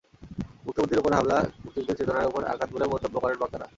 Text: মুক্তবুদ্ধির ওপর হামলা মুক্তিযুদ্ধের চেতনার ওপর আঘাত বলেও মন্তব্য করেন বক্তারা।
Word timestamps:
মুক্তবুদ্ধির 0.65 1.01
ওপর 1.01 1.11
হামলা 1.17 1.37
মুক্তিযুদ্ধের 1.63 1.97
চেতনার 1.99 2.29
ওপর 2.29 2.41
আঘাত 2.43 2.69
বলেও 2.73 2.91
মন্তব্য 2.93 3.15
করেন 3.19 3.37
বক্তারা। 3.41 3.67